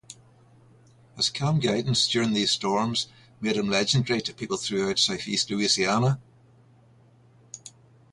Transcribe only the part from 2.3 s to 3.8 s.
these storms made him